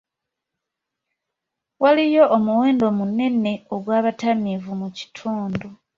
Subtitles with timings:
[1.83, 5.67] Waliyo omuwendo munene ogw'abatamiivu mu kitundu.